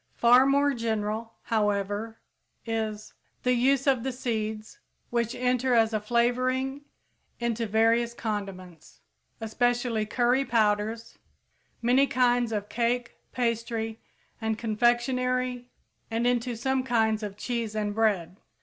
[0.15, 2.17] Far more general, however,
[2.65, 3.13] is
[3.43, 4.79] the use of the seeds,
[5.11, 6.81] which enter as a flavoring
[7.39, 9.01] into various condiments,
[9.39, 11.19] especially curry powders,
[11.83, 14.01] many kinds of cake, pastry,
[14.41, 15.67] and confectionery
[16.09, 18.37] and into some kinds of cheese and bread.